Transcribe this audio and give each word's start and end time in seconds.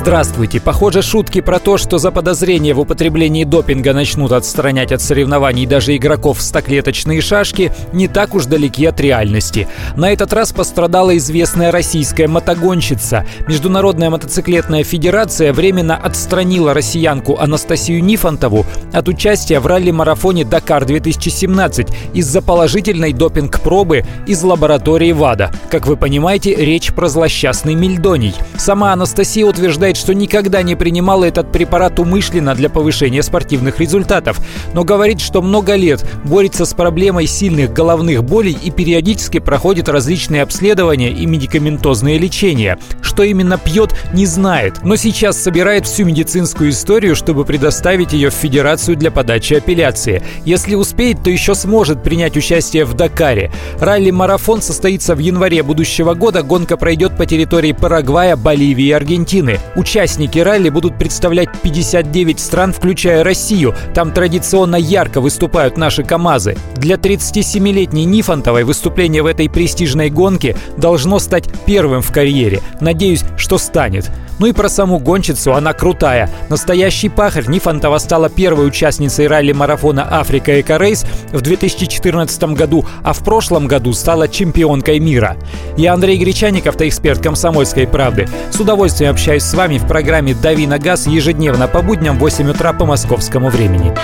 Здравствуйте. 0.00 0.62
Похоже, 0.62 1.02
шутки 1.02 1.42
про 1.42 1.58
то, 1.58 1.76
что 1.76 1.98
за 1.98 2.10
подозрение 2.10 2.72
в 2.72 2.80
употреблении 2.80 3.44
допинга 3.44 3.92
начнут 3.92 4.32
отстранять 4.32 4.92
от 4.92 5.02
соревнований 5.02 5.66
даже 5.66 5.94
игроков 5.94 6.38
в 6.38 6.40
стоклеточные 6.40 7.20
шашки, 7.20 7.70
не 7.92 8.08
так 8.08 8.34
уж 8.34 8.46
далеки 8.46 8.86
от 8.86 8.98
реальности. 8.98 9.68
На 9.96 10.10
этот 10.10 10.32
раз 10.32 10.52
пострадала 10.52 11.14
известная 11.18 11.70
российская 11.70 12.28
мотогонщица. 12.28 13.26
Международная 13.46 14.08
мотоциклетная 14.08 14.84
федерация 14.84 15.52
временно 15.52 15.96
отстранила 15.96 16.72
россиянку 16.72 17.36
Анастасию 17.38 18.02
Нифонтову 18.02 18.64
от 18.94 19.06
участия 19.06 19.60
в 19.60 19.66
ралли-марафоне 19.66 20.46
«Дакар-2017» 20.46 21.94
из-за 22.14 22.40
положительной 22.40 23.12
допинг-пробы 23.12 24.06
из 24.26 24.42
лаборатории 24.42 25.12
ВАДА. 25.12 25.52
Как 25.70 25.86
вы 25.86 25.98
понимаете, 25.98 26.54
речь 26.54 26.90
про 26.94 27.08
злосчастный 27.08 27.74
мельдоний. 27.74 28.34
Сама 28.56 28.94
Анастасия 28.94 29.44
утверждает, 29.44 29.89
утверждает, 29.90 29.96
что 29.96 30.14
никогда 30.14 30.62
не 30.62 30.74
принимала 30.74 31.24
этот 31.24 31.52
препарат 31.52 31.98
умышленно 31.98 32.54
для 32.54 32.68
повышения 32.68 33.22
спортивных 33.22 33.80
результатов, 33.80 34.38
но 34.74 34.84
говорит, 34.84 35.20
что 35.20 35.42
много 35.42 35.74
лет 35.76 36.04
борется 36.24 36.64
с 36.64 36.74
проблемой 36.74 37.26
сильных 37.26 37.72
головных 37.72 38.24
болей 38.24 38.56
и 38.62 38.70
периодически 38.70 39.38
проходит 39.40 39.88
различные 39.88 40.42
обследования 40.42 41.10
и 41.10 41.26
медикаментозное 41.26 42.18
лечение. 42.18 42.78
Что 43.02 43.22
именно 43.22 43.58
пьет, 43.58 43.94
не 44.12 44.26
знает, 44.26 44.82
но 44.82 44.96
сейчас 44.96 45.36
собирает 45.36 45.86
всю 45.86 46.04
медицинскую 46.04 46.70
историю, 46.70 47.16
чтобы 47.16 47.44
предоставить 47.44 48.12
ее 48.12 48.30
в 48.30 48.34
Федерацию 48.34 48.96
для 48.96 49.10
подачи 49.10 49.54
апелляции. 49.54 50.22
Если 50.44 50.74
успеет, 50.74 51.22
то 51.22 51.30
еще 51.30 51.54
сможет 51.54 52.02
принять 52.02 52.36
участие 52.36 52.84
в 52.84 52.94
Дакаре. 52.94 53.50
Ралли-марафон 53.80 54.62
состоится 54.62 55.14
в 55.14 55.18
январе 55.18 55.62
будущего 55.62 56.14
года. 56.14 56.42
Гонка 56.42 56.76
пройдет 56.76 57.16
по 57.16 57.26
территории 57.26 57.72
Парагвая, 57.72 58.36
Боливии 58.36 58.86
и 58.86 58.92
Аргентины. 58.92 59.58
Участники 59.80 60.38
ралли 60.38 60.68
будут 60.68 60.98
представлять 60.98 61.48
59 61.62 62.38
стран, 62.38 62.74
включая 62.74 63.24
Россию. 63.24 63.74
Там 63.94 64.12
традиционно 64.12 64.76
ярко 64.76 65.22
выступают 65.22 65.78
наши 65.78 66.02
КАМАЗы. 66.02 66.58
Для 66.76 66.96
37-летней 66.96 68.04
Нифонтовой 68.04 68.64
выступление 68.64 69.22
в 69.22 69.26
этой 69.26 69.48
престижной 69.48 70.10
гонке 70.10 70.54
должно 70.76 71.18
стать 71.18 71.48
первым 71.64 72.02
в 72.02 72.12
карьере. 72.12 72.60
Надеюсь, 72.82 73.24
что 73.38 73.56
станет. 73.56 74.10
Ну 74.38 74.46
и 74.46 74.52
про 74.52 74.68
саму 74.68 74.98
гонщицу, 74.98 75.54
она 75.54 75.72
крутая. 75.72 76.30
Настоящий 76.48 77.08
пахарь 77.08 77.48
Нифонтова 77.48 77.98
стала 77.98 78.28
первой 78.28 78.66
участницей 78.66 79.26
ралли-марафона 79.26 80.06
«Африка 80.10 80.60
Эко-рейс» 80.60 81.04
в 81.32 81.40
2014 81.40 82.42
году, 82.54 82.86
а 83.02 83.12
в 83.12 83.22
прошлом 83.24 83.66
году 83.66 83.92
стала 83.92 84.28
чемпионкой 84.28 84.98
мира. 84.98 85.36
Я 85.76 85.94
Андрей 85.94 86.18
Гречаник, 86.18 86.66
автоэксперт 86.66 87.22
«Комсомольской 87.22 87.86
правды». 87.86 88.28
С 88.50 88.60
удовольствием 88.60 89.12
общаюсь 89.12 89.42
с 89.42 89.54
вами 89.54 89.78
в 89.78 89.86
программе 89.86 90.34
«Дави 90.34 90.66
на 90.66 90.78
газ» 90.78 91.06
ежедневно 91.06 91.68
по 91.68 91.82
будням 91.82 92.16
в 92.16 92.20
8 92.20 92.50
утра 92.50 92.72
по 92.72 92.86
московскому 92.86 93.48
времени. 93.48 93.94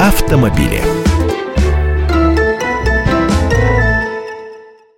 Автомобили. 0.00 0.93